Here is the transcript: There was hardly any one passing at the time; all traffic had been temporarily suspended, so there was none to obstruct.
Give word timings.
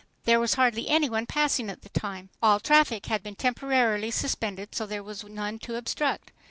There 0.23 0.39
was 0.39 0.55
hardly 0.55 0.89
any 0.89 1.09
one 1.11 1.27
passing 1.27 1.69
at 1.69 1.83
the 1.83 1.89
time; 1.89 2.29
all 2.41 2.59
traffic 2.59 3.05
had 3.05 3.21
been 3.21 3.35
temporarily 3.35 4.09
suspended, 4.09 4.73
so 4.73 4.87
there 4.87 5.03
was 5.03 5.23
none 5.23 5.59
to 5.59 5.75
obstruct. 5.75 6.31